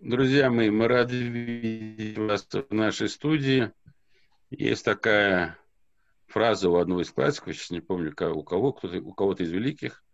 [0.00, 3.72] Друзья мои, мы рады видеть вас в нашей студии.
[4.48, 5.58] Есть такая
[6.28, 10.04] фраза у одного из классиков, сейчас не помню у кого, кто у кого-то из великих,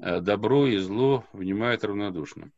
[0.00, 2.50] «Э, добро и зло внимают равнодушно.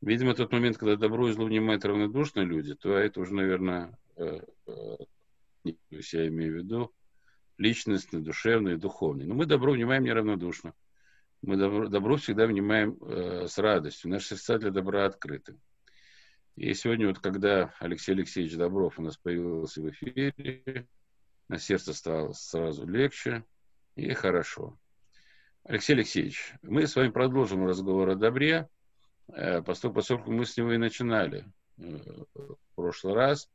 [0.00, 4.38] Видимо, тот момент, когда добро и зло внимают равнодушно люди, то это уже, наверное, э,
[4.68, 4.96] э,
[5.64, 6.92] я имею в виду,
[7.58, 9.26] личностный, душевный, духовный.
[9.26, 10.74] Но мы добро внимаем неравнодушно.
[11.42, 14.10] Мы добро, добро всегда внимаем э, с радостью.
[14.10, 15.56] Наши сердца для добра открыты.
[16.54, 20.86] И сегодня вот, когда Алексей Алексеевич Добров у нас появился в эфире,
[21.48, 23.44] на сердце стало сразу легче
[23.96, 24.78] и хорошо.
[25.64, 28.68] Алексей Алексеевич, мы с вами продолжим разговор о добре,
[29.32, 31.82] э, поскольку, поскольку мы с него и начинали э,
[32.34, 33.48] в прошлый раз,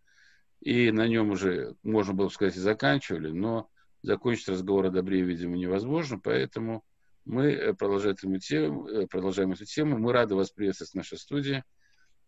[0.60, 3.70] и на нем уже, можно было сказать, и заканчивали, но
[4.02, 6.84] закончить разговор о добре, видимо, невозможно, поэтому
[7.26, 8.88] мы э, продолжаем эту тему.
[8.88, 9.98] Э, продолжаем эту тему.
[9.98, 11.64] Мы рады вас приветствовать в нашей студии.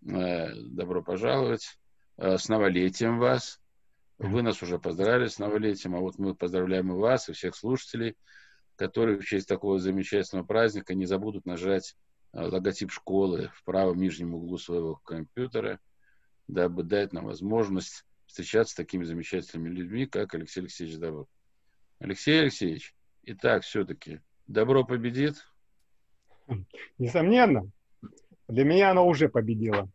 [0.06, 1.78] Э, добро пожаловать.
[2.18, 3.62] С новолетием вас.
[4.18, 8.18] Вы нас уже поздравили с новолетием, а вот мы поздравляем и вас, и всех слушателей,
[8.76, 11.96] которые в честь такого замечательного праздника не забудут нажать
[12.34, 15.80] логотип школы в правом нижнем углу своего компьютера,
[16.48, 21.28] дабы дать нам возможность встречаться с такими замечательными людьми, как Алексей Алексеевич Добров.
[22.00, 25.36] Алексей Алексеевич, итак, все-таки Добро победит?
[26.98, 27.70] Несомненно.
[28.48, 29.90] Для меня оно уже победило.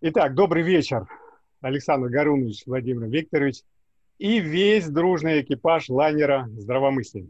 [0.00, 1.06] Итак, добрый вечер,
[1.60, 3.62] Александр Гарунович, Владимир Викторович
[4.18, 7.28] и весь дружный экипаж лайнера «Здравомыслие».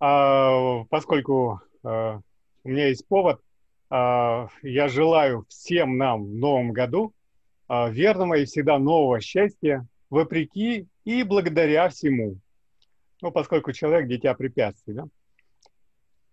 [0.00, 2.20] А, поскольку а,
[2.64, 3.42] у меня есть повод,
[3.90, 7.12] а, я желаю всем нам в новом году
[7.68, 12.38] а, верного и всегда нового счастья, вопреки и благодаря всему.
[13.22, 15.04] Ну, поскольку человек– дитя препятствий, да?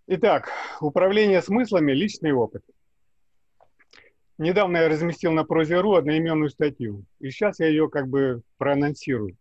[0.08, 0.50] Итак,
[0.82, 2.64] управление смыслами– личный опыт.
[4.38, 9.38] Недавно я разместил на Прозе.ру одноименную статью, и сейчас я ее как бы проанонсирую.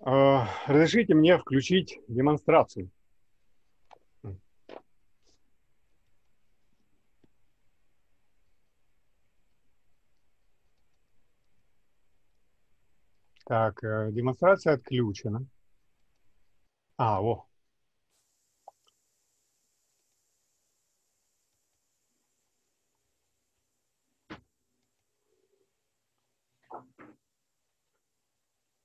[0.00, 2.90] А, разрешите мне включить демонстрацию.
[13.48, 15.40] Так, э, демонстрация отключена.
[16.98, 17.46] А, о.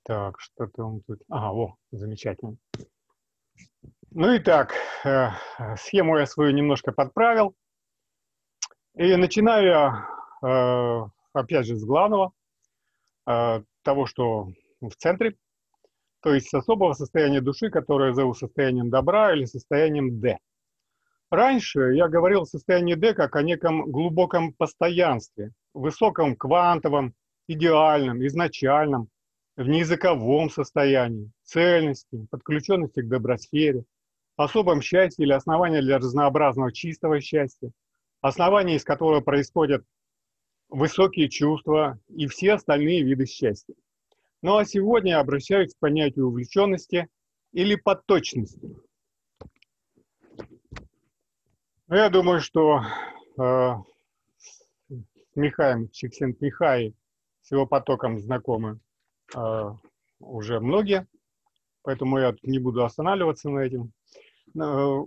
[0.02, 1.20] Так, что-то он тут...
[1.28, 2.56] Ага, о, замечательно.
[4.12, 4.72] Ну и так,
[5.04, 5.28] э,
[5.76, 7.54] схему я свою немножко подправил.
[8.94, 10.08] И начинаю я,
[10.42, 12.32] э, опять же, с главного
[13.84, 14.48] того, что
[14.80, 15.36] в центре,
[16.20, 20.38] то есть с особого состояния души, которое я зову состоянием добра или состоянием Д.
[21.30, 27.14] Раньше я говорил о состоянии Д как о неком глубоком постоянстве, высоком квантовом,
[27.46, 29.08] идеальном, изначальном,
[29.56, 33.84] в неязыковом состоянии, цельности, подключенности к добросфере,
[34.36, 37.70] особом счастье или основании для разнообразного чистого счастья,
[38.20, 39.84] основание из которого происходят
[40.74, 43.74] высокие чувства и все остальные виды счастья.
[44.42, 47.08] Ну а сегодня я обращаюсь к понятию увлеченности
[47.52, 48.60] или подточности.
[51.86, 52.80] Ну, я думаю, что
[53.38, 53.74] э,
[54.36, 56.94] с Михаем Чиксент Михай
[57.42, 58.80] с его потоком знакомы
[59.36, 59.70] э,
[60.18, 61.06] уже многие,
[61.82, 63.92] поэтому я не буду останавливаться на этом.
[64.60, 65.04] Э,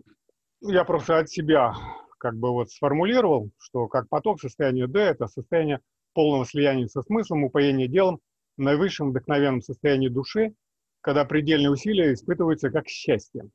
[0.61, 1.75] я просто от себя
[2.17, 5.81] как бы вот сформулировал, что как поток состояние D– это состояние
[6.13, 8.19] полного слияния со смыслом, упоения делом,
[8.57, 10.53] наивысшем вдохновенном состоянии души,
[11.01, 13.49] когда предельные усилия испытываются как счастье.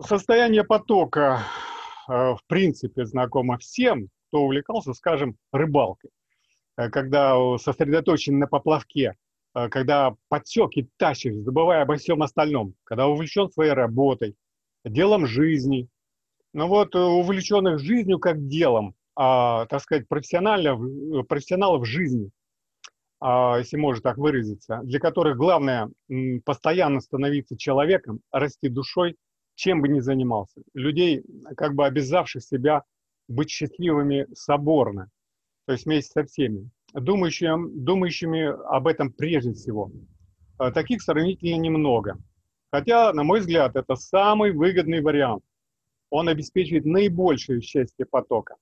[0.00, 1.42] Состояние потока
[2.08, 6.10] э, в принципе знакомо всем, кто увлекался, скажем, рыбалкой.
[6.76, 9.14] Э, когда сосредоточен на поплавке,
[9.54, 14.34] э, когда подсек и тащишь, забывая обо всем остальном, когда увлечен своей работой,
[14.84, 15.88] делом жизни,
[16.52, 22.30] ну вот э, увлеченных жизнью как делом, а, так сказать, профессионально, э, профессионалов жизни,
[23.20, 25.90] а, если можно так выразиться, для которых главное
[26.44, 29.16] постоянно становиться человеком, расти душой,
[29.54, 30.62] чем бы ни занимался.
[30.74, 31.22] Людей,
[31.56, 32.82] как бы обязавших себя
[33.28, 35.08] быть счастливыми соборно,
[35.66, 38.44] то есть вместе со всеми, думающими, думающими
[38.74, 39.90] об этом прежде всего.
[40.58, 42.18] А, таких сравнительно немного.
[42.70, 45.42] Хотя, на мой взгляд, это самый выгодный вариант
[46.12, 48.56] он обеспечивает наибольшее счастье потока.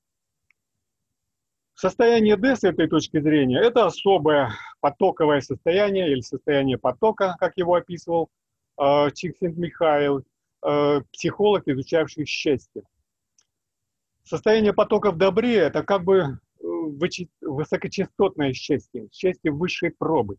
[1.75, 7.75] Состояние D с этой точки зрения– это особое потоковое состояние или состояние потока, как его
[7.75, 8.29] описывал
[8.81, 10.25] э, Чиксент Михаил,
[10.65, 12.83] э, психолог, изучавший счастье.
[14.23, 16.67] Состояние потока в добре– это как бы э,
[17.41, 20.37] высокочастотное счастье, счастье высшей пробы,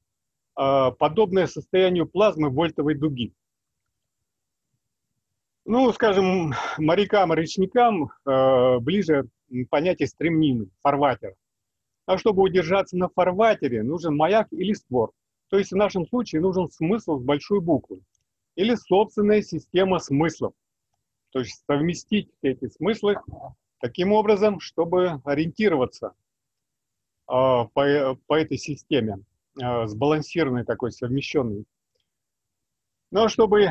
[0.55, 3.33] а, подобное состоянию плазмы вольтовой дуги.
[5.73, 9.29] Ну, скажем, морякам речникам э, ближе
[9.69, 11.33] понятие стремнины, фарватера.
[12.05, 15.13] А чтобы удержаться на фарватере, нужен маяк или створ.
[15.47, 18.01] То есть в нашем случае нужен смысл с большой буквы.
[18.55, 20.53] Или собственная система смыслов.
[21.29, 23.15] То есть совместить эти смыслы
[23.79, 26.11] таким образом, чтобы ориентироваться э,
[27.29, 29.23] по, по этой системе,
[29.57, 31.63] э, сбалансированной такой, совмещенной.
[33.09, 33.69] Но чтобы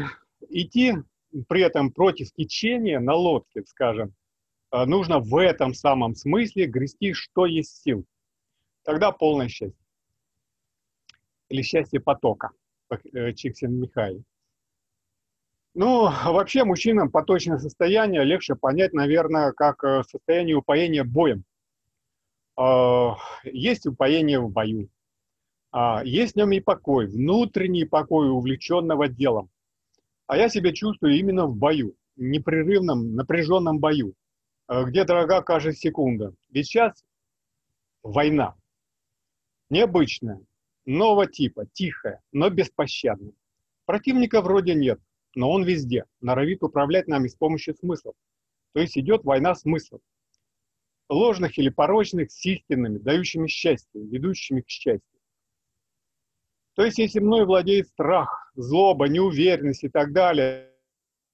[0.49, 0.95] идти
[1.49, 4.15] при этом против течения на лодке, скажем,
[4.73, 8.05] э, нужно в этом самом смысле грести, что есть сил.
[8.85, 9.85] Тогда полное счастье.
[11.49, 12.51] Или счастье потока,
[12.91, 14.25] э, Чиксин Михаил.
[15.75, 21.45] Ну, вообще мужчинам поточное состояние легче понять, наверное, как э, состояние упоения боем.
[23.45, 24.91] Есть упоение в бою.
[25.73, 29.51] А, есть в нем и покой, внутренний покой увлеченного делом.
[30.31, 34.15] А я себя чувствую именно в бою, непрерывном, напряженном бою,
[34.69, 36.33] э, где дорога каждая секунда.
[36.51, 37.05] Ведь сейчас
[38.05, 38.55] война.
[39.71, 40.41] Необычная,
[40.87, 43.33] нового типа, тихая, но беспощадная.
[43.87, 45.01] Противника вроде нет,
[45.35, 48.15] но он везде, норовит управлять нами с помощью смыслов.
[48.73, 50.01] То есть идет война смыслов.
[51.09, 55.10] Ложных или порочных с истинными, дающими счастье, ведущими к счастью.
[56.81, 60.73] То есть, если мной владеет страх, злоба, неуверенность и так далее,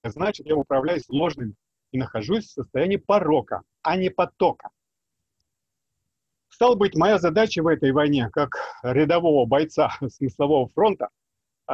[0.03, 1.55] значит, я управляюсь ложным
[1.93, 4.71] и нахожусь в состоянии порока, а не потока.
[6.49, 11.11] Стало быть, моя задача в этой войне, как рядового бойца смыслового фронта,
[11.69, 11.73] э,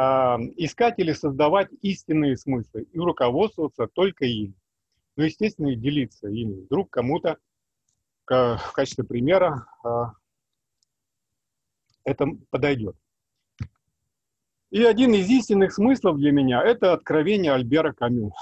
[0.59, 4.53] искать или создавать истинные смыслы и руководствоваться только ими.
[5.17, 6.67] Ну, естественно, и делиться ими.
[6.67, 7.39] Вдруг кому-то
[8.27, 10.05] в качестве примера э,
[12.05, 12.97] это подойдет.
[14.73, 18.33] И один из истинных смыслов для меня– это откровение Альбера Камю.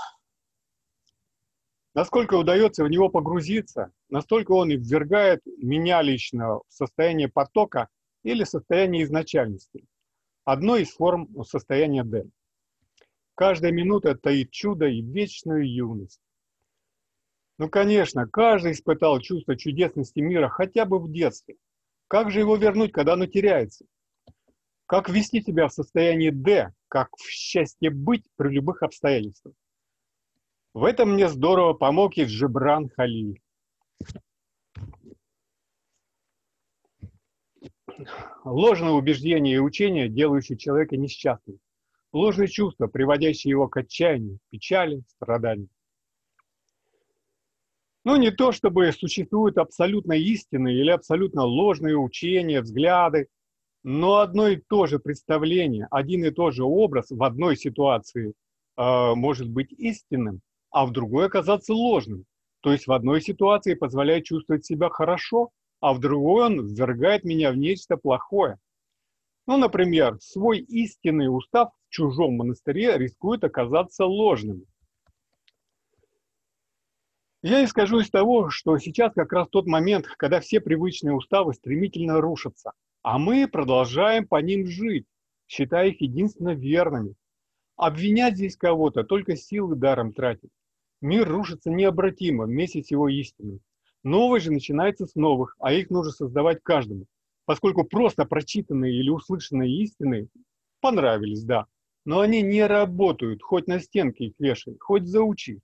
[1.92, 7.88] Насколько удается в него погрузиться, настолько он и ввергает меня лично в состояние потока
[8.22, 9.84] или состояние изначальности.
[10.44, 12.26] Одно из форм состояния Д.
[13.34, 16.20] Каждая минута таит чудо и вечную юность.
[17.58, 21.56] Ну, конечно, каждый испытал чувство чудесности мира хотя бы в детстве.
[22.06, 23.84] Как же его вернуть, когда оно теряется?
[24.90, 29.54] Как вести себя в состоянии «Д», как в счастье быть при любых обстоятельствах.
[30.75, 33.40] В этом мне здорово помог и Джибран Халиль.
[38.44, 41.60] Ложное убеждение и учение, делающие человека несчастным.
[42.12, 45.69] Ложные чувства, приводящие его к отчаянию, печали, страданию.
[48.04, 53.28] Ну, не то чтобы существуют абсолютно истинные или абсолютно ложные учения, взгляды,
[53.82, 58.34] но одно и то же представление, один и тот же образ в одной ситуации
[58.76, 60.40] э, может быть истинным,
[60.70, 62.24] а в другой оказаться ложным.
[62.60, 65.50] То есть в одной ситуации позволяет чувствовать себя хорошо,
[65.80, 68.58] а в другой он ввергает меня в нечто плохое.
[69.46, 74.64] Ну, например, свой истинный устав в чужом монастыре рискует оказаться ложным.
[77.42, 82.20] Я исхожу из того, что сейчас как раз тот момент, когда все привычные уставы стремительно
[82.20, 82.72] рушатся–
[83.02, 85.07] а мы продолжаем по ним жить,
[85.49, 87.14] считая их единственно верными.
[87.76, 90.50] Обвинять здесь кого-то, только силы даром тратить.
[91.00, 93.61] Мир рушится необратимо вместе с его истиной.
[94.02, 97.07] Новый же начинается с новых, а их нужно создавать каждому.
[97.47, 100.28] Поскольку просто прочитанные или услышанные истины
[100.80, 101.66] понравились, да,
[102.04, 105.61] но они не работают, хоть на стенке их вешай, хоть заучи.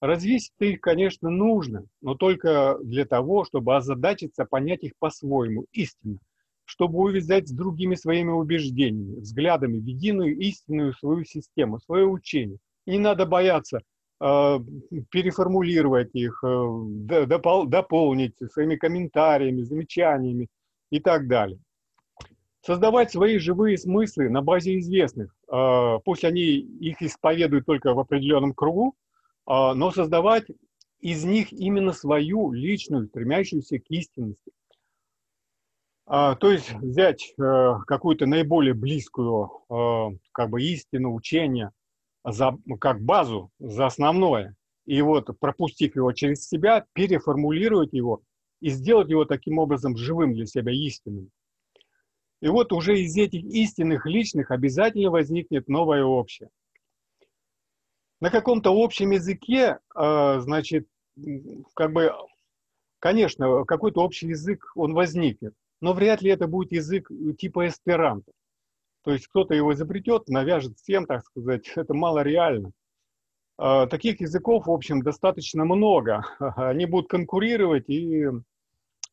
[0.00, 6.18] Развесить их, конечно, нужно, но только для того, чтобы озадачиться понять их по-своему, истинно,
[6.68, 12.58] чтобы увязать с другими своими убеждениями, взглядами в единую истинную свою систему, свое учение.
[12.86, 13.80] не надо бояться
[14.20, 14.58] э,
[15.10, 20.48] переформулировать их, э, допол дополнить своими комментариями, замечаниями
[20.90, 21.58] и так далее.
[22.60, 25.34] Создавать свои живые смыслы на базе известных.
[25.50, 28.94] Э, пусть они их исповедуют только в определенном кругу,
[29.46, 30.44] э, но создавать
[31.00, 34.52] из них именно свою личную, стремящуюся к истинности.
[36.10, 41.70] А, то есть взять э, какую-то наиболее близкую э, как бы истину, учение
[42.24, 48.22] за, как базу, за основное, и вот пропустив его через себя, переформулировать его
[48.62, 51.30] и сделать его таким образом живым для себя истинным.
[52.40, 56.48] И вот уже из этих истинных личных обязательно возникнет новое общее.
[58.22, 60.88] На каком-то общем языке, э, значит,
[61.74, 62.14] как бы,
[62.98, 68.32] конечно, какой-то общий язык, он возникнет, но вряд ли это будет язык типа эсперанто.
[69.04, 72.72] То есть кто-то его изобретет, навяжет всем, так сказать, это мало реально.
[73.56, 76.24] А, таких языков, в общем, достаточно много.
[76.56, 78.26] Они будут конкурировать, и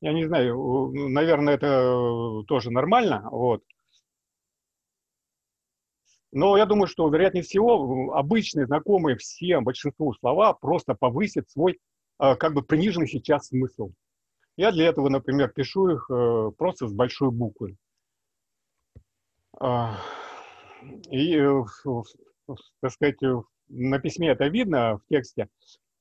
[0.01, 3.63] я не знаю, наверное, это тоже нормально, вот.
[6.31, 11.79] Но я думаю, что, вероятнее всего, обычные, знакомые всем, большинству слова просто повысят свой,
[12.17, 13.91] а, как бы, приниженный сейчас смысл.
[14.57, 17.75] Я для этого, например, пишу их э, просто с большой буквы.
[19.59, 19.97] А,
[21.09, 21.63] и, э,
[22.81, 23.17] так сказать,
[23.67, 25.50] на письме это видно в тексте.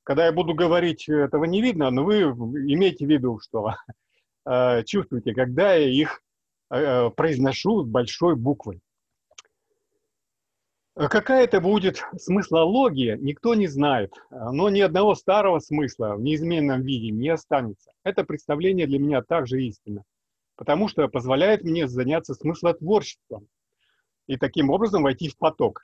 [0.05, 3.75] Когда я буду говорить, этого не видно, но вы имейте в виду, что
[4.47, 6.23] э, чувствуете, когда я их
[6.71, 8.81] э, произношу с большой буквы.
[10.97, 17.11] Какая это будет смыслология, никто не знает, но ни одного старого смысла в неизменном виде
[17.11, 17.91] не останется.
[18.05, 20.05] Это представление для меня также истинно,
[20.55, 23.49] потому что позволяет мне заняться смыслотворчеством
[24.29, 25.83] и таким образом войти в поток.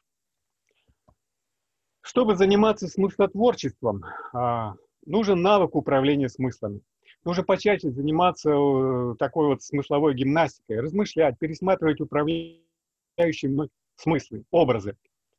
[2.03, 4.75] Чтобы заниматься смыслотворчеством, а,
[5.07, 6.83] нужен навык управления смыслами.
[7.25, 13.51] Нужно почаще заниматься э, такой вот смысловой гимнастикой, размышлять, пересматривать управляющие
[14.01, 14.97] смыслы, образы,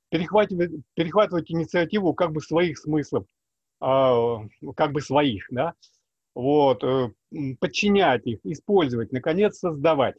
[0.09, 3.25] перехватывать, перехватывать инициативу как бы своих смыслов,
[3.79, 4.39] а,
[4.75, 5.73] как бы своих, да,
[6.35, 7.11] вот, э,
[7.59, 10.15] подчинять их, использовать, наконец, создавать.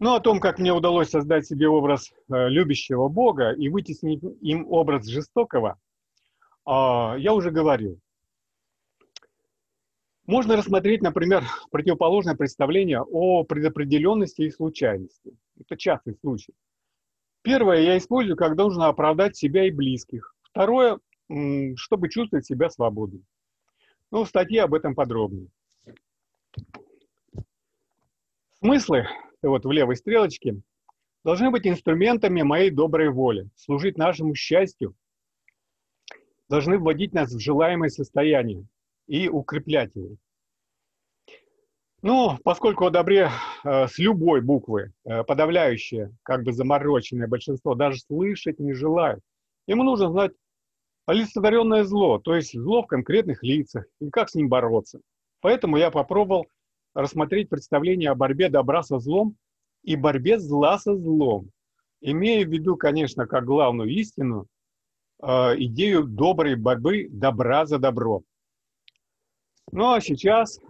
[0.00, 4.66] Ну, о том, как мне удалось создать себе образ э, любящего Бога и вытеснить им
[4.70, 5.78] образ жестокого,
[6.66, 7.98] э, я уже говорил.
[10.26, 15.32] Можно рассмотреть, например, противоположное представление о предопределенности и случайности.
[15.58, 16.52] Это частый случай.
[17.48, 20.34] Первое я использую, когда нужно оправдать себя и близких.
[20.42, 20.98] Второе,
[21.76, 23.24] чтобы чувствовать себя свободным.
[24.10, 25.48] Ну, в статье об этом подробнее.
[28.58, 29.06] Смыслы
[29.40, 30.60] вот в левой стрелочке,
[31.24, 34.94] должны быть инструментами моей доброй воли, служить нашему счастью,
[36.50, 38.66] должны вводить нас в желаемое состояние
[39.06, 40.16] и укреплять его.
[42.00, 43.30] Ну, поскольку о добре
[43.64, 49.20] э, с любой буквы э, подавляющее, как бы замороченное большинство даже слышать не желает,
[49.66, 50.32] ему нужно знать
[51.06, 55.00] олицетворенное зло, то есть зло в конкретных лицах и как с ним бороться.
[55.40, 56.46] Поэтому я попробовал
[56.94, 59.36] рассмотреть представление о борьбе добра со злом
[59.82, 61.50] и борьбе зла со злом,
[62.00, 64.46] имея в виду, конечно, как главную истину,
[65.20, 65.26] э,
[65.56, 68.22] идею доброй борьбы добра за добро.
[69.72, 70.60] Ну а сейчас,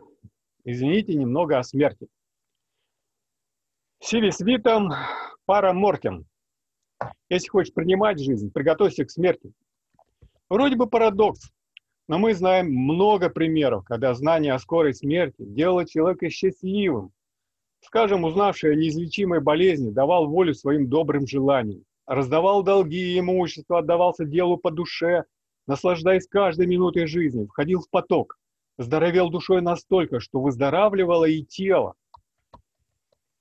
[0.65, 2.09] извините, немного о смерти.
[4.01, 4.93] Сивис витам
[5.45, 6.27] пара мортем.
[7.29, 9.53] Если хочешь принимать жизнь, приготовься к смерти.
[10.49, 11.51] Вроде бы парадокс,
[12.09, 17.13] но мы знаем много примеров, когда знание о скорой смерти делало человека счастливым.
[17.81, 24.25] Скажем, узнавший о неизлечимой болезни, давал волю своим добрым желаниям, раздавал долги и имущество, отдавался
[24.25, 25.25] делу по душе,
[25.67, 28.39] наслаждаясь каждой минутой жизни, входил в поток,
[28.79, 31.95] здоровел душой настолько, что выздоравливало и тело.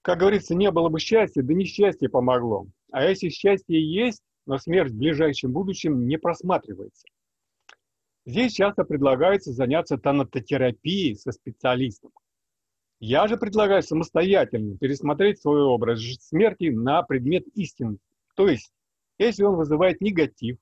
[0.02, 2.68] Как говорится, не было бы счастья, да несчастье помогло.
[2.92, 7.06] А если счастье есть, но смерть в ближайшем будущем не просматривается.
[8.26, 12.12] Здесь часто предлагается заняться тонатотерапией со специалистом.
[13.00, 18.00] Я же предлагаю самостоятельно пересмотреть свой образ смерти на предмет истины.
[18.36, 18.72] То есть,
[19.20, 20.58] если он вызывает негатив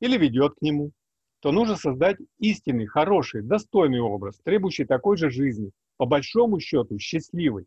[0.00, 0.92] или ведет к нему,
[1.40, 7.66] то нужно создать истинный, хороший, достойный образ, требующий такой же жизни, по большому счету счастливый.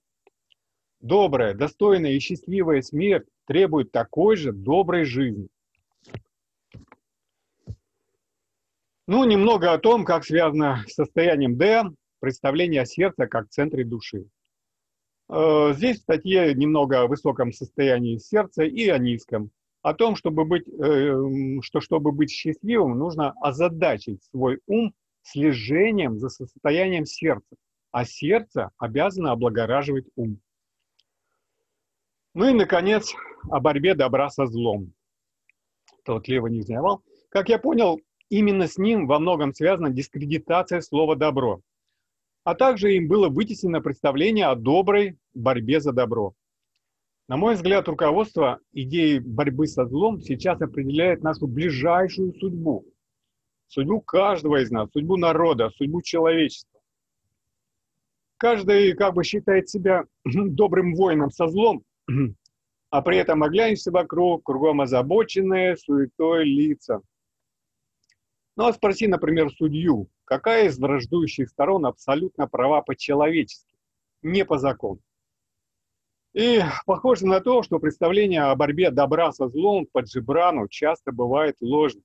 [1.00, 5.50] Добрая, достойная и счастливая смерть требует такой же доброй жизни.
[9.06, 11.84] Ну, немного о том, как связано с состоянием Д
[12.22, 14.30] представление о сердце как центре души.
[15.30, 19.51] Э, здесь в статье немного о высоком состоянии сердца и о низком.
[19.84, 21.13] О том, чтобы быть, э,
[21.62, 27.56] что чтобы быть счастливым, нужно озадачить свой ум слежением за состоянием сердца.
[27.92, 30.40] А сердце обязано облагораживать ум.
[32.34, 33.13] Ну и, наконец,
[33.52, 34.94] о борьбе добра со злом.
[36.04, 37.04] Тот лево не знавал.
[37.30, 38.00] Как я понял,
[38.34, 41.62] Именно с ним во многом связана дискредитация слова «добро»,
[42.44, 46.34] а также им было вытеснено представление о доброй борьбе за добро.
[47.27, 52.86] На мой взгляд, руководство идеей борьбы со злом сейчас определяет нашу ближайшую судьбу.
[53.68, 56.80] Судьбу каждого из нас, судьбу народа, судьбу человечества.
[58.38, 61.84] Каждый как бы считает себя добрым воином со злом,
[62.89, 67.01] а при этом оглянешься вокруг, кругом озабоченные суетой лица–
[68.56, 73.74] Ну а спроси, например, судью, какая из враждующих сторон абсолютно права по-человечески,
[74.22, 75.00] не по закону.
[76.34, 81.58] И похоже на то, что представление о борьбе добра со злом под Джибрану часто бывает
[81.62, 82.04] ложным.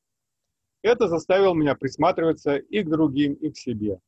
[0.83, 4.01] Это заставило меня присматриваться и к другим, и к себе.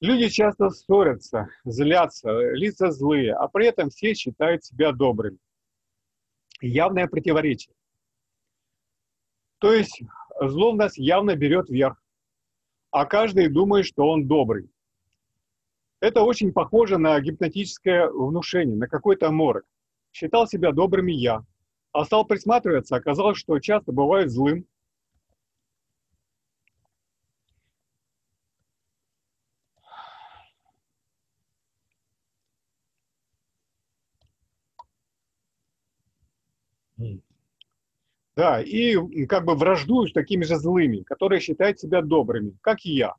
[0.00, 5.38] Люди часто ссорятся, злятся, лица злые, а при этом все считают себя добрыми.
[6.60, 7.74] Явное противоречие.
[9.58, 10.02] То есть
[10.40, 12.02] зло в нас явно берет верх,
[12.90, 14.68] а каждый думает, что он добрый.
[16.04, 19.64] Это очень похоже на гипнотическое внушение, на какой-то морок.
[20.12, 21.46] Считал себя добрым я,
[21.92, 24.66] а стал присматриваться, оказалось, что часто бывает злым.
[38.36, 42.92] Да, и как бы враждую с такими же злыми, которые считают себя добрыми, как и
[42.92, 43.14] я.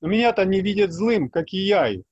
[0.00, 2.04] Но меня-то не видят злым, как и я их.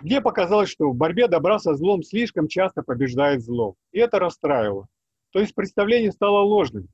[0.00, 3.74] Мне показалось, что в борьбе добра со злом слишком часто побеждает зло.
[3.90, 4.86] И это расстраивало.
[5.32, 6.88] То есть представление стало ложным.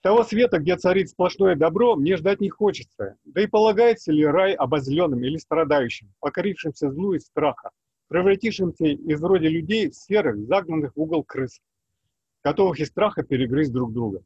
[0.00, 3.16] Того света, где царит сплошное добро, мне ждать не хочется.
[3.24, 7.72] Да и полагается ли рай обозленным или страдающим, покорившимся злу и страха,
[8.06, 11.60] превратившимся из вроде людей в серых, загнанных в угол крыс,
[12.42, 14.22] готовых из страха перегрызть друг друга.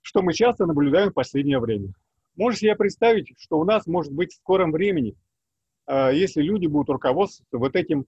[0.00, 1.92] Что мы часто наблюдаем в последнее время.
[2.36, 5.14] Можешь себе представить, что у нас может быть в скором времени
[6.12, 8.06] если люди будут руководствоваться вот этим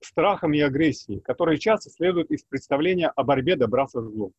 [0.00, 4.32] страхом и агрессией, которые часто следуют из представления о борьбе добра со злом.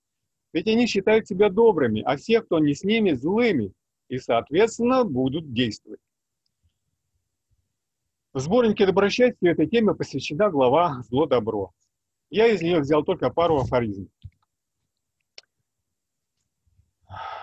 [0.52, 3.74] Ведь они считают себя добрыми, а все, кто не с ними, злыми,
[4.10, 6.00] и, соответственно, будут действовать.
[8.34, 11.72] В сборнике «Добросчастье» этой теме посвящена глава «Зло-добро».
[12.30, 14.10] Я из нее взял только пару афоризмов.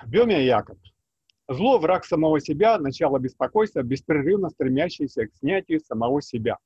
[0.07, 0.79] Бемия Якоб.
[1.51, 6.59] Зло– враг самого себя, начало беспокойства, беспрерывно стремящееся к снятию самого себя.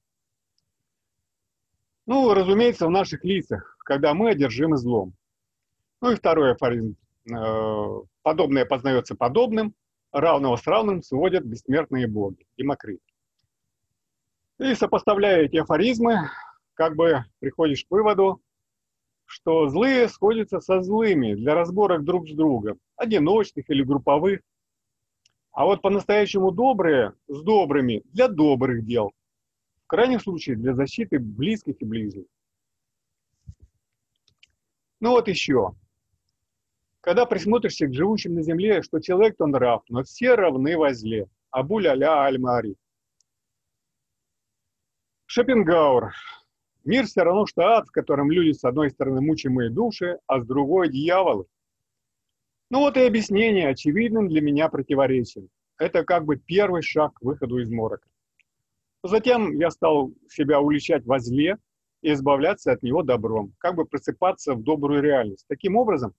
[2.05, 5.15] Ну, разумеется, в наших лицах, когда мы одержимы злом.
[6.03, 6.97] Ну и второй афоризм.
[7.35, 9.75] Э, подобное познается подобным,
[10.13, 12.45] равного с равным сводят бессмертные боги.
[12.59, 13.01] Демокрит.
[14.59, 16.29] И сопоставляя эти афоризмы,
[16.75, 18.43] как бы приходишь к выводу,
[19.25, 24.43] что злые сходятся со злыми для разборок друг с другом, одиночных или групповых,
[25.55, 29.13] а вот по-настоящему добрые с добрыми для добрых дел.
[29.85, 32.27] В крайнем случае для защиты близких и ближних.
[35.01, 35.75] Ну вот еще.
[37.01, 41.29] Когда присмотришься к живущим на земле, что человек он нрав, но все равны во зле.
[41.51, 42.75] Абуль-аля аль-мари.
[45.27, 46.15] Шопенгауэр.
[46.85, 50.47] Мир все равно, что ад, в котором люди с одной стороны мучимые души, а с
[50.47, 51.47] другой дьяволы.
[52.75, 55.49] Ну вот и объяснение очевидным для меня противоречием.
[55.79, 58.09] Это как бы первый шаг к выходу из морока.
[59.05, 61.59] Затем я стал себя уличать во зле
[62.03, 65.45] и избавляться от него добром, как бы просыпаться в добрую реальность.
[65.47, 66.15] Таким образом,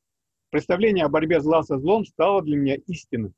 [0.50, 3.34] представление о борьбе зла со злом стало для меня истинным.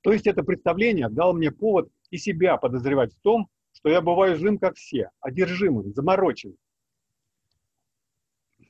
[0.00, 4.36] То есть это представление дало мне повод и себя подозревать в том, что я бываю
[4.36, 6.56] злым, как все, одержимым, замороченным.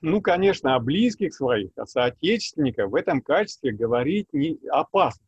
[0.06, 5.26] Ну, конечно, о близких своих, о соотечественниках в этом качестве говорить не опасно.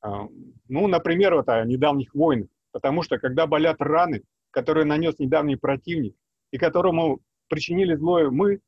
[0.00, 0.26] А,
[0.68, 2.48] ну, например, вот о недавних войнах.
[2.72, 6.16] Потому что, когда болят раны, которые нанес недавний противник,
[6.50, 8.58] и которому причинили зло мы,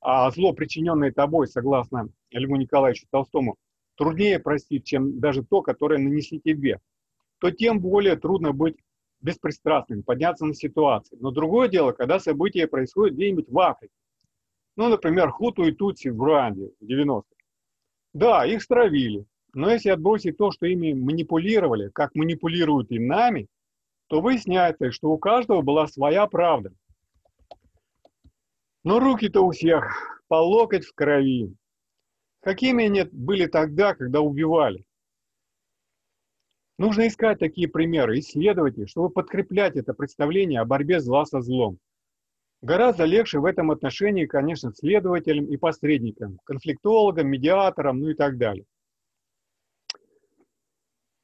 [0.00, 3.56] а зло, причиненное тобой, согласно Льву Николаевичу Толстому,
[3.96, 6.78] труднее простить, чем даже то, которое нанесли тебе,
[7.40, 8.76] то тем более трудно быть
[9.20, 11.18] беспристрастным, подняться на ситуацию.
[11.20, 13.92] Но другое дело, когда события происходят где-нибудь в Африке,
[14.78, 17.26] ну, например, Хуту и Тутси в Руанде в 90-х.
[18.14, 19.26] Да, их стравили.
[19.52, 23.48] Но если отбросить то, что ими манипулировали, как манипулируют и нами,
[24.06, 26.72] то выясняется, что у каждого была своя правда.
[28.84, 31.52] Но руки-то у всех по локоть в крови.
[32.40, 34.84] Какими они были тогда, когда убивали?
[36.78, 41.80] Нужно искать такие примеры, исследовать их, чтобы подкреплять это представление о борьбе зла со злом.
[42.60, 48.64] Гораздо легче в этом отношении, конечно, следователям и посредникам, конфликтологам, медиаторам, ну и так далее.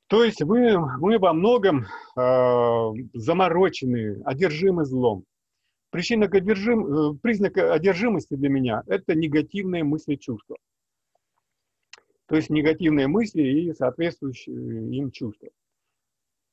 [0.06, 5.24] То есть мы, мы во многом э, заморочены, одержимы злом.
[5.90, 10.56] Причина одержим, э, признак одержимости для меня– это негативные мысли чувства.
[12.26, 14.54] То есть негативные мысли и соответствующие
[14.96, 15.48] им чувства.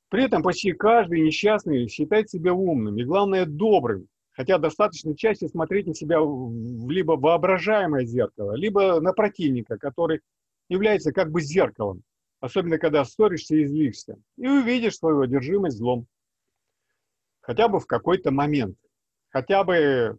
[0.09, 4.07] При этом почти каждый несчастный считает себя умным и, главное, добрым,
[4.41, 10.21] Хотя достаточно чаще смотреть на себя в либо воображаемое зеркало, либо на противника, который
[10.67, 12.01] является как бы зеркалом,
[12.39, 16.07] особенно когда ссоришься и злишься, и увидишь свою одержимость злом.
[17.41, 18.79] Хотя бы в какой-то момент,
[19.29, 20.17] хотя бы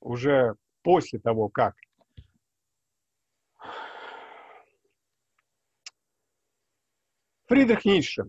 [0.00, 1.76] уже после того, как.
[7.46, 8.24] Фридрих Ницше.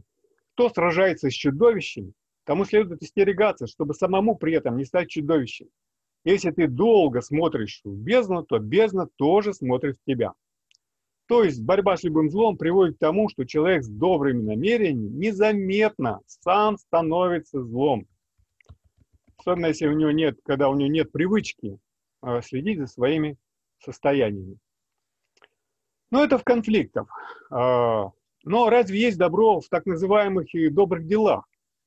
[0.54, 2.14] Кто сражается с чудовищем,
[2.46, 5.68] тому следует остерегаться, чтобы самому при этом не стать чудовищем.
[6.24, 10.34] Если ты долго смотришь в бездну, то бездна тоже смотрит в тебя.
[11.28, 16.20] То есть борьба с любым злом приводит к тому, что человек с добрыми намерениями незаметно
[16.28, 18.08] сам становится злом.
[19.38, 21.80] Особенно если у него нет, когда у него нет привычки
[22.24, 23.38] э, следить за своими
[23.84, 24.58] состояниями.
[26.12, 27.08] Но это в конфликтах.
[27.52, 28.06] Э,
[28.44, 31.46] но разве есть добро в так называемых и добрых делах,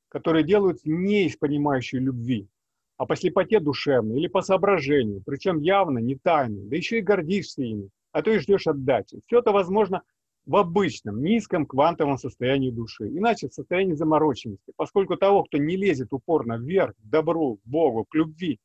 [0.08, 2.48] которые делаются не из понимающей любви,
[2.96, 7.62] а по слепоте душевной или по соображению, причем явно не тайно, да еще и гордишься
[7.62, 9.20] ими, а то и ждешь отдачи.
[9.26, 10.02] Все это возможно
[10.46, 16.12] в обычном, низком квантовом состоянии души, иначе в состоянии замороченности, поскольку того, кто не лезет
[16.12, 18.58] упорно вверх, к добру, к Богу, к любви,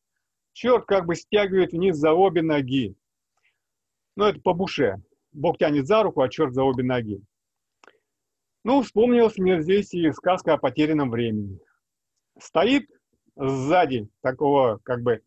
[0.53, 2.95] черт как бы стягивает вниз за обе ноги.
[4.15, 5.01] Ну, это по буше.
[5.33, 7.21] Бог тянет за руку, а черт за обе ноги.
[8.63, 11.59] Ну, вспомнилась мне здесь и сказка о потерянном времени.
[12.39, 12.89] Стоит
[13.35, 15.21] сзади такого, как бы,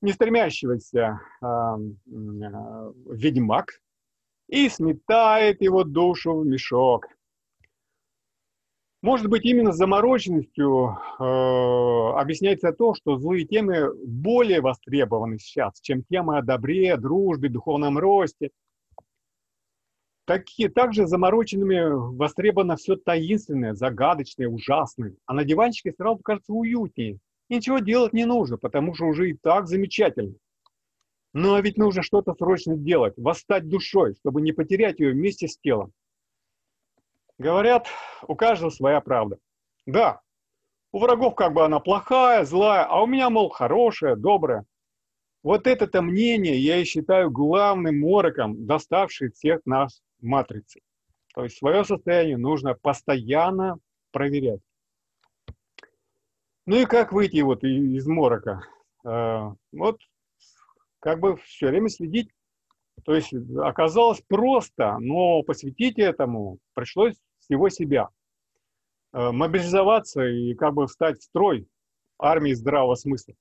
[0.00, 3.80] не стремящегося э, э, ведьмак
[4.48, 7.06] и сметает его душу в мешок.
[9.02, 16.38] Может быть, именно замороченностью э, объясняется то, что злые темы более востребованы сейчас, чем темы
[16.38, 18.50] о добре, дружбе, духовном росте–
[20.30, 25.16] Такие, также замороченными востребовано все таинственное, загадочное, ужасное.
[25.26, 27.18] А на диванчике сразу кажется уютнее.
[27.48, 30.36] ничего делать не нужно, потому что уже и так замечательно.
[31.32, 35.90] Но ведь нужно что-то срочно делать, восстать душой, чтобы не потерять ее вместе с телом.
[37.36, 37.88] Говорят,
[38.22, 39.36] у каждого своя правда.
[39.84, 40.20] Да,
[40.92, 44.64] у врагов как бы она плохая, злая, а у меня, мол, хорошая, добрая.
[45.42, 50.80] Вот это-то мнение я и считаю главным мороком, доставший всех нас матрицы.
[51.34, 53.78] То есть свое состояние нужно постоянно
[54.10, 54.60] проверять.
[56.66, 58.62] Ну и как выйти вот из морока?
[59.04, 60.00] Э, вот
[61.00, 62.30] как бы все время следить.
[63.04, 68.08] То есть оказалось просто, но посвятить этому пришлось всего себя.
[69.12, 71.66] Э, мобилизоваться и как бы встать в строй
[72.18, 73.34] армии здравого смысла.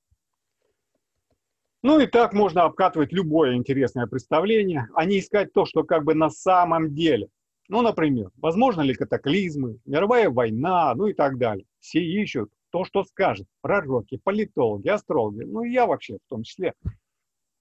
[1.82, 6.14] Ну и так можно обкатывать любое интересное представление, а не искать то, что как бы
[6.14, 7.30] на самом деле.
[7.70, 11.66] Ну, например, возможно ли катаклизмы, мировая война, ну и так далее.
[11.80, 16.74] Все ищут то, что скажет пророки, политологи, астрологи, ну и я вообще в том числе.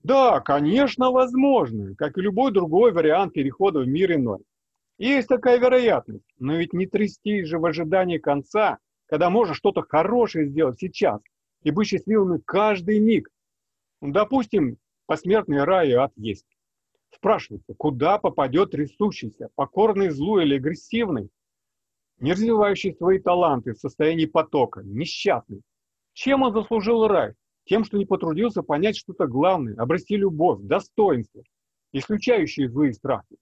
[0.03, 4.41] Да, конечно, возможно, как и любой другой вариант перехода в мир иной.
[4.99, 10.49] Есть такая вероятность, но ведь не трясти же в ожидании конца, когда можно что-то хорошее
[10.49, 11.21] сделать сейчас
[11.63, 13.29] и быть счастливыми каждый миг,
[14.01, 16.47] допустим, посмертный рай и ад есть.
[17.15, 21.31] Спрашивается, куда попадет рисущийся, покорный злу или агрессивный,
[22.21, 25.63] не развивающий свои таланты в состоянии потока, несчастный?
[26.13, 27.35] Чем он заслужил рай?
[27.65, 31.43] Тем, что не потрудился понять что-то главное, обрести любовь, достоинство,
[31.93, 33.37] исключающие злые страхи.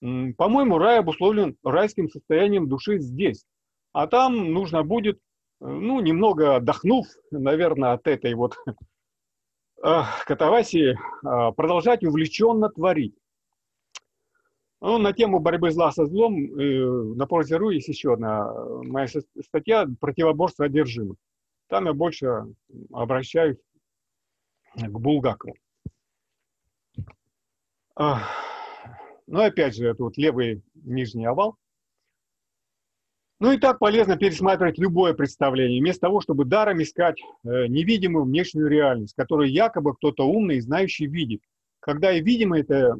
[0.00, 3.44] По-моему, рай обусловлен райским состоянием души здесь.
[3.92, 5.18] А там нужно будет,
[5.60, 8.56] э, ну, немного отдохнув, наверное, от этой вот
[9.82, 13.16] катавасии а, продолжать увлеченно творить.
[14.80, 19.06] Ну, на тему борьбы зла со злом э, на Порзе.ру есть еще одна э, моя
[19.06, 21.16] статья «Противоборство одержимых».
[21.68, 22.46] Там я больше
[22.92, 23.58] обращаюсь
[24.74, 25.54] к Булгакову.
[27.96, 31.56] Ну, опять же, это вот левый нижний овал.
[33.42, 38.68] Ну и так полезно пересматривать любое представление, вместо того, чтобы даром искать э, невидимую внешнюю
[38.68, 41.42] реальность, которую якобы кто-то умный и знающий видит.
[41.80, 42.94] Когда и видимо эта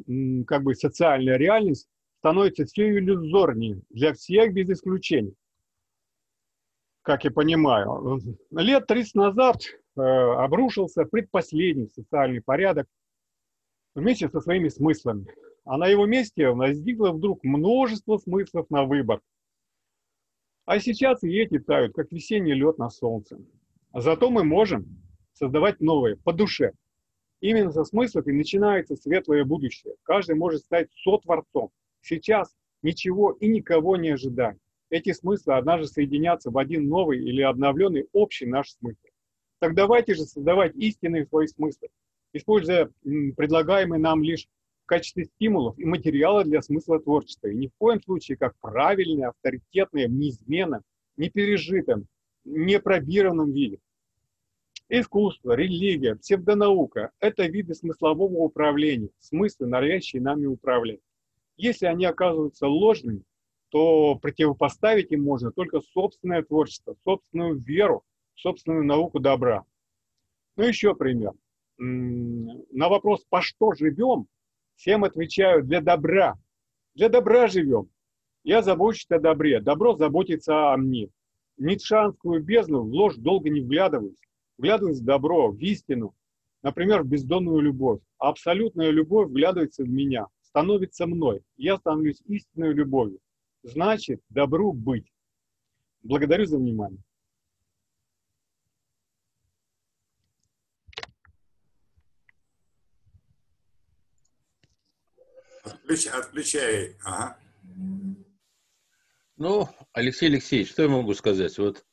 [0.45, 1.87] как бы социальная реальность
[2.19, 5.31] становится все иллюзорнее для всех без исключения.
[7.03, 8.19] Как я понимаю.
[8.51, 9.61] Лет 30 назад
[9.95, 12.87] э, обрушился предпоследний социальный порядок
[13.95, 15.25] вместе со своими смыслами.
[15.63, 19.21] А на его месте возникло вдруг множество смыслов на выбор–
[20.65, 23.39] а сейчас и эти тают, как весенний лед на солнце.
[23.91, 24.85] А зато мы можем
[25.33, 26.71] создавать новые, по душе.
[27.41, 29.95] Именно со смыслов и начинается светлое будущее.
[30.03, 31.71] Каждый может стать сотворцом.
[32.01, 34.57] Сейчас ничего и никого не ожидать.
[34.89, 39.07] Эти смыслы однажды соединятся в один новый или обновленный общий наш смысл.
[39.59, 41.89] Так давайте же создавать истинные свои смыслы,
[42.33, 44.47] используя предлагаемые нам лишь
[44.83, 47.47] в качестве стимулов и материала для смысла творчества.
[47.47, 50.81] И ни в коем случае как правильное, авторитетное, неизменном,
[51.17, 52.07] непережитом,
[52.43, 53.79] непробированном виде.
[54.89, 60.99] Искусство, религия, псевдонаука– это виды смыслового управления, смыслы, норовящие нами управлять.
[61.55, 63.23] Если они оказываются ложными,
[63.69, 68.03] то противопоставить им можно только собственное творчество, собственную веру,
[68.35, 69.63] собственную науку добра.
[70.57, 71.31] Ну, еще пример.
[71.77, 74.27] На вопрос «по что живем?»
[74.75, 76.35] Всем отвечаю «для добра».
[76.95, 77.89] Для добра живем.
[78.43, 81.09] Я забочусь о добре, добро заботится о мне.
[81.57, 84.19] Ницшанскую бездну в ложь долго не вглядываюсь.
[84.57, 86.13] Вглядываюсь в добро, в истину,
[86.61, 88.01] например, в бездонную любовь.
[88.19, 91.41] А абсолютная любовь вглядывается в меня, становится мной.
[91.57, 93.19] Я становлюсь истинной любовью
[93.63, 95.11] значит добру быть.
[96.03, 97.01] Благодарю за внимание.
[105.83, 106.97] Отключай, отключай.
[107.03, 107.37] Ага.
[109.35, 111.57] Ну, Алексей Алексеевич, что я могу сказать?
[111.57, 111.85] Вот,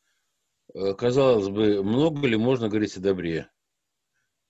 [0.75, 3.51] э, казалось бы, много ли можно говорить о добре?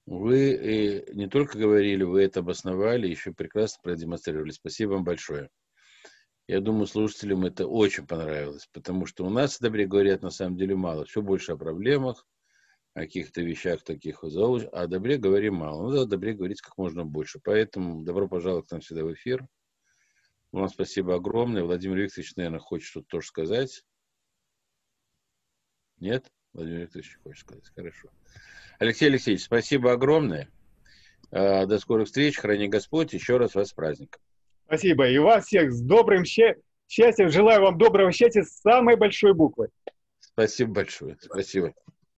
[0.04, 4.50] Вы э, не только говорили, вы это обосновали, еще прекрасно продемонстрировали.
[4.50, 5.48] Спасибо вам большое.
[6.46, 10.58] Я думаю, слушателям это очень понравилось, потому что у нас о добре говорят на самом
[10.58, 11.06] деле мало.
[11.06, 12.26] Все больше о проблемах,
[13.00, 15.88] о каких-то вещах таких, а о добре говорим мало.
[15.88, 17.40] Надо о добре говорить как можно больше.
[17.42, 19.46] Поэтому добро пожаловать к нам сюда в эфир.
[20.52, 21.64] Вам спасибо огромное.
[21.64, 23.84] Владимир Викторович, наверное, хочет что-то тоже сказать.
[25.98, 26.30] Нет?
[26.52, 27.64] Владимир Викторович хочет сказать.
[27.74, 28.10] Хорошо.
[28.78, 30.50] Алексей Алексеевич, спасибо огромное.
[31.30, 32.36] А, до скорых встреч.
[32.36, 33.14] Храни Господь.
[33.14, 34.20] Еще раз вас с праздником.
[34.66, 35.08] Спасибо.
[35.08, 37.30] И вас всех с добрым счастьем.
[37.30, 39.68] Желаю вам доброго счастья с самой большой буквы.
[40.20, 41.16] Спасибо большое.
[41.20, 41.72] Спасибо.